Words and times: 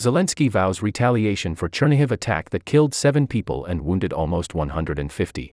Zelenskyy 0.00 0.48
vows 0.48 0.80
retaliation 0.80 1.54
for 1.54 1.68
Chernihiv 1.68 2.10
attack 2.10 2.48
that 2.50 2.64
killed 2.64 2.94
seven 2.94 3.26
people 3.26 3.66
and 3.66 3.82
wounded 3.82 4.14
almost 4.14 4.54
150. 4.54 5.52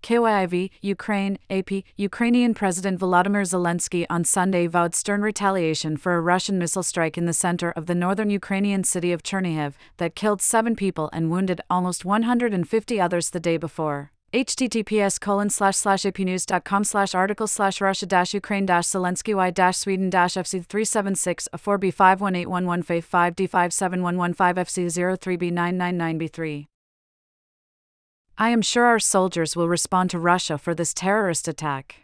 KYIV, 0.00 0.70
Ukraine, 0.80 1.38
AP, 1.50 1.70
Ukrainian 1.96 2.54
President 2.54 3.00
Volodymyr 3.00 3.44
Zelenskyy 3.44 4.06
on 4.08 4.22
Sunday 4.22 4.68
vowed 4.68 4.94
stern 4.94 5.22
retaliation 5.22 5.96
for 5.96 6.14
a 6.14 6.20
Russian 6.20 6.56
missile 6.56 6.84
strike 6.84 7.18
in 7.18 7.26
the 7.26 7.32
center 7.32 7.72
of 7.72 7.86
the 7.86 7.96
northern 7.96 8.30
Ukrainian 8.30 8.84
city 8.84 9.10
of 9.10 9.24
Chernihiv 9.24 9.72
that 9.96 10.14
killed 10.14 10.40
seven 10.40 10.76
people 10.76 11.10
and 11.12 11.28
wounded 11.28 11.60
almost 11.68 12.04
150 12.04 13.00
others 13.00 13.30
the 13.30 13.40
day 13.40 13.56
before. 13.56 14.12
Https 14.32 15.20
colon 15.20 15.50
slash 15.50 15.76
slash 15.76 16.02
apnews.com 16.04 16.84
slash 16.84 17.14
article 17.14 17.46
slash 17.46 17.82
russia 17.82 18.06
dash 18.06 18.32
ukraine 18.32 18.64
dash 18.64 18.86
zelensky 18.86 19.34
y 19.34 19.50
dash 19.50 19.76
sweden 19.76 20.08
dash 20.08 20.36
fc 20.36 20.64
376 20.64 21.48
a 21.52 21.58
4b 21.58 21.92
51811 21.92 22.96
f 22.96 23.04
5 23.04 23.36
d 23.36 23.46
57115 23.46 24.64
fc 24.64 24.86
03b 24.86 25.52
999b3 25.52 26.66
I 28.38 28.48
am 28.48 28.62
sure 28.62 28.86
our 28.86 28.98
soldiers 28.98 29.54
will 29.54 29.68
respond 29.68 30.08
to 30.10 30.18
Russia 30.18 30.56
for 30.56 30.74
this 30.74 30.94
terrorist 30.94 31.46
attack. 31.46 31.96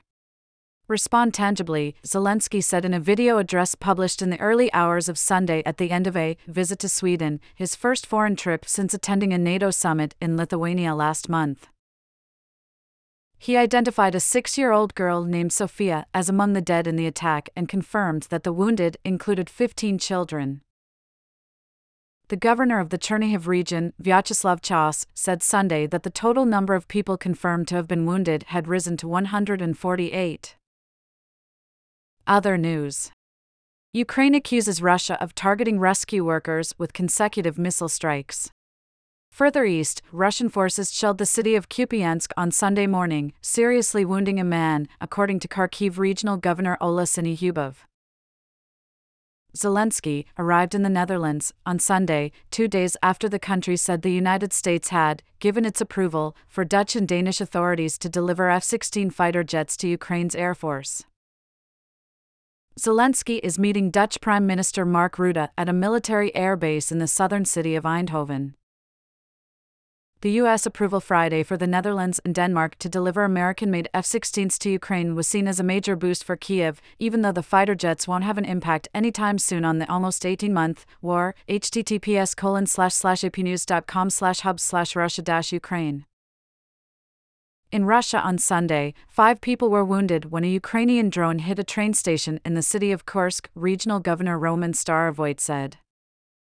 Respond 0.87 1.32
tangibly, 1.32 1.95
Zelenskyy 2.04 2.62
said 2.62 2.84
in 2.84 2.92
a 2.92 3.01
video 3.01 3.38
address 3.38 3.74
published 3.74 4.20
in 4.20 4.29
the 4.29 4.38
early 4.38 4.70
hours 4.74 5.09
of 5.09 5.16
Sunday 5.16 5.62
at 5.65 5.79
the 5.79 5.90
end 5.90 6.06
of 6.06 6.16
a 6.16 6.37
visit 6.46 6.79
to 6.80 6.88
Sweden, 6.90 7.40
his 7.54 7.74
first 7.74 8.06
foreign 8.06 8.37
trip 8.37 8.66
since 8.66 8.92
attending 8.92 9.32
a 9.32 9.38
NATO 9.38 9.70
summit 9.70 10.15
in 10.20 10.37
Lithuania 10.37 10.95
last 10.95 11.30
month. 11.30 11.68
He 13.38 13.56
identified 13.56 14.15
a 14.15 14.20
six 14.20 14.59
year 14.59 14.73
old 14.73 14.95
girl 14.95 15.24
named 15.24 15.52
Sofia 15.52 16.06
as 16.12 16.29
among 16.29 16.52
the 16.52 16.60
dead 16.60 16.87
in 16.87 16.96
the 16.96 17.06
attack 17.06 17.48
and 17.55 17.69
confirmed 17.69 18.24
that 18.30 18.42
the 18.42 18.52
wounded 18.52 18.96
included 19.05 19.48
15 19.48 19.98
children. 19.98 20.60
The 22.29 22.37
governor 22.37 22.79
of 22.79 22.91
the 22.91 22.98
Chernihiv 22.98 23.46
region, 23.46 23.95
Vyacheslav 24.02 24.60
Chaus, 24.60 25.06
said 25.15 25.43
Sunday 25.43 25.87
that 25.87 26.02
the 26.02 26.10
total 26.10 26.45
number 26.45 26.74
of 26.74 26.88
people 26.88 27.16
confirmed 27.16 27.68
to 27.68 27.77
have 27.77 27.88
been 27.88 28.04
wounded 28.04 28.45
had 28.49 28.68
risen 28.68 28.99
to 28.99 29.09
148. 29.09 30.57
Other 32.27 32.59
news 32.59 33.10
Ukraine 33.95 34.34
accuses 34.34 34.82
Russia 34.82 35.16
of 35.23 35.34
targeting 35.34 35.80
rescue 35.80 36.23
workers 36.23 36.74
with 36.77 36.93
consecutive 36.93 37.57
missile 37.57 37.88
strikes. 37.88 38.51
Further 39.38 39.64
east, 39.64 40.02
Russian 40.10 40.48
forces 40.48 40.92
shelled 40.92 41.18
the 41.18 41.24
city 41.24 41.54
of 41.54 41.68
Kupiansk 41.68 42.32
on 42.36 42.50
Sunday 42.50 42.88
morning, 42.88 43.32
seriously 43.40 44.04
wounding 44.04 44.40
a 44.40 44.44
man, 44.44 44.88
according 45.00 45.38
to 45.38 45.46
Kharkiv 45.46 45.96
Regional 45.96 46.36
Governor 46.36 46.76
Oleh 46.80 47.06
Syniehubov. 47.06 47.76
Zelenskyy 49.56 50.24
arrived 50.38 50.74
in 50.74 50.82
the 50.82 50.88
Netherlands 50.88 51.54
on 51.64 51.78
Sunday, 51.78 52.32
two 52.50 52.66
days 52.66 52.96
after 53.00 53.28
the 53.28 53.38
country 53.38 53.76
said 53.76 54.02
the 54.02 54.10
United 54.10 54.52
States 54.52 54.88
had 54.88 55.22
given 55.38 55.64
its 55.64 55.80
approval 55.80 56.34
for 56.48 56.64
Dutch 56.64 56.96
and 56.96 57.06
Danish 57.06 57.40
authorities 57.40 57.96
to 57.98 58.09
deliver 58.09 58.50
F 58.50 58.64
16 58.64 59.10
fighter 59.10 59.44
jets 59.44 59.76
to 59.76 59.86
Ukraine's 59.86 60.34
Air 60.34 60.56
Force. 60.56 61.04
Zelenskyy 62.76 63.38
is 63.44 63.56
meeting 63.56 63.92
Dutch 63.92 64.20
Prime 64.20 64.48
Minister 64.48 64.84
Mark 64.84 65.14
Rutte 65.14 65.50
at 65.56 65.69
a 65.69 65.72
military 65.72 66.34
air 66.34 66.56
base 66.56 66.91
in 66.91 66.98
the 66.98 67.06
southern 67.06 67.44
city 67.44 67.76
of 67.76 67.84
Eindhoven. 67.84 68.54
The 70.21 70.33
U.S. 70.33 70.66
approval 70.66 70.99
Friday 70.99 71.44
for 71.44 71.56
the 71.56 71.69
Netherlands 71.69 72.19
and 72.25 72.34
Denmark 72.34 72.75
to 72.81 72.88
deliver 72.88 73.22
American 73.22 73.71
made 73.71 73.88
F 73.94 74.05
16s 74.05 74.59
to 74.59 74.71
Ukraine 74.71 75.15
was 75.15 75.28
seen 75.28 75.47
as 75.47 75.61
a 75.61 75.62
major 75.62 75.94
boost 75.94 76.25
for 76.25 76.37
Kiev, 76.37 76.81
even 76.99 77.22
though 77.22 77.31
the 77.31 77.41
fighter 77.41 77.77
jets 77.77 78.09
won't 78.09 78.25
have 78.25 78.37
an 78.37 78.44
impact 78.44 78.89
anytime 78.93 79.39
soon 79.39 79.65
on 79.65 79.78
the 79.78 79.89
almost 79.89 80.27
18 80.27 80.53
month 80.53 80.84
war. 81.00 81.37
https 81.49 82.37
colon 82.37 82.66
slash 82.66 82.94
slash 82.94 83.21
apnews.com 83.21 84.11
slash 84.11 84.41
hub 84.41 84.59
slash 84.59 84.97
Russia 84.97 85.22
dash 85.22 85.53
Ukraine. 85.53 86.05
In 87.71 87.84
Russia 87.84 88.21
on 88.21 88.39
Sunday, 88.39 88.94
five 89.06 89.41
people 89.41 89.71
were 89.71 89.84
wounded 89.84 90.33
when 90.33 90.43
a 90.43 90.49
Ukrainian 90.49 91.11
drone 91.11 91.39
hit 91.39 91.61
a 91.61 91.65
train 91.65 91.95
station 91.95 92.41
in 92.45 92.55
the 92.55 92.62
city 92.62 92.91
of 92.91 93.07
Kursk, 93.07 93.51
regional 93.55 94.01
governor 94.01 94.37
Roman 94.37 94.73
Starovoyt 94.73 95.39
said. 95.39 95.77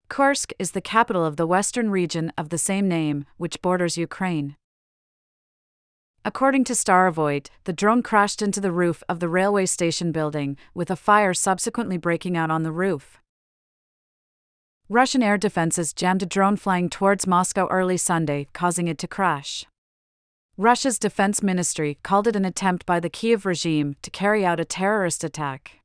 Kursk 0.09 0.53
is 0.59 0.71
the 0.71 0.81
capital 0.81 1.25
of 1.25 1.37
the 1.37 1.47
western 1.47 1.91
region 1.91 2.33
of 2.39 2.49
the 2.49 2.59
same 2.59 2.89
name, 2.89 3.27
which 3.37 3.61
borders 3.61 3.99
Ukraine. 3.99 4.57
According 6.25 6.65
to 6.65 6.73
Starovoyt, 6.73 7.49
the 7.65 7.73
drone 7.73 8.03
crashed 8.03 8.43
into 8.43 8.61
the 8.61 8.73
roof 8.73 9.03
of 9.09 9.21
the 9.21 9.29
railway 9.29 9.67
station 9.67 10.11
building, 10.11 10.57
with 10.75 10.91
a 10.91 10.97
fire 10.97 11.35
subsequently 11.35 11.99
breaking 11.99 12.37
out 12.37 12.51
on 12.51 12.63
the 12.63 12.73
roof. 12.73 13.19
Russian 14.89 15.23
air 15.23 15.37
defenses 15.37 15.93
jammed 15.93 16.23
a 16.23 16.27
drone 16.27 16.57
flying 16.57 16.89
towards 16.89 17.27
Moscow 17.27 17.67
early 17.69 17.99
Sunday, 17.99 18.49
causing 18.55 18.89
it 18.89 18.97
to 18.99 19.07
crash. 19.07 19.67
Russia's 20.57 20.99
defense 20.99 21.43
ministry 21.43 21.99
called 22.03 22.27
it 22.27 22.35
an 22.35 22.47
attempt 22.47 22.87
by 22.87 22.99
the 22.99 23.11
Kiev 23.11 23.45
regime 23.45 23.95
to 24.01 24.11
carry 24.11 24.45
out 24.45 24.59
a 24.59 24.65
terrorist 24.65 25.23
attack. 25.23 25.81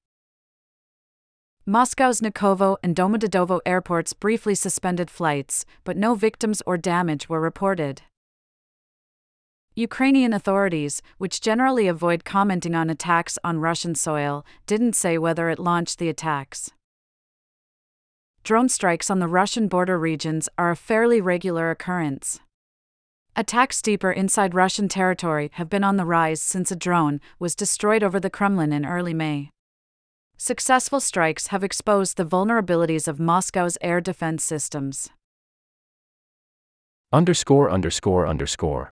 Moscow's 1.66 2.20
Vnukovo 2.20 2.76
and 2.84 2.94
Domodedovo 2.94 3.62
airports 3.66 4.12
briefly 4.12 4.54
suspended 4.54 5.10
flights, 5.10 5.66
but 5.86 5.96
no 5.96 6.14
victims 6.14 6.62
or 6.66 6.76
damage 6.76 7.30
were 7.30 7.40
reported. 7.40 8.02
Ukrainian 9.74 10.34
authorities, 10.34 11.02
which 11.20 11.40
generally 11.40 11.88
avoid 11.88 12.26
commenting 12.26 12.76
on 12.76 12.90
attacks 12.90 13.40
on 13.46 13.60
Russian 13.60 13.96
soil, 13.96 14.46
didn't 14.68 14.98
say 14.98 15.18
whether 15.18 15.50
it 15.50 15.58
launched 15.58 16.00
the 16.00 16.10
attacks. 16.10 16.70
Drone 18.44 18.68
strikes 18.68 19.10
on 19.10 19.20
the 19.20 19.30
Russian 19.30 19.70
border 19.70 19.98
regions 19.98 20.50
are 20.58 20.72
a 20.72 20.76
fairly 20.76 21.22
regular 21.22 21.72
occurrence. 21.72 22.42
Attacks 23.38 23.82
deeper 23.82 24.12
inside 24.12 24.54
Russian 24.54 24.90
territory 24.90 25.50
have 25.54 25.70
been 25.70 25.86
on 25.86 25.96
the 25.96 26.06
rise 26.06 26.42
since 26.42 26.72
a 26.72 26.76
drone 26.76 27.22
was 27.40 27.56
destroyed 27.56 28.04
over 28.04 28.20
the 28.20 28.30
Kremlin 28.30 28.74
in 28.74 28.86
early 28.86 29.14
May. 29.14 29.50
Successful 30.46 31.00
strikes 31.00 31.48
have 31.48 31.64
exposed 31.64 32.18
the 32.18 32.26
vulnerabilities 32.26 33.08
of 33.08 33.18
Moscow's 33.18 33.78
air 33.80 34.02
defense 34.02 34.44
systems. 34.44 35.10
Underscore 37.14 37.72
underscore 37.72 38.28
underscore. 38.28 38.92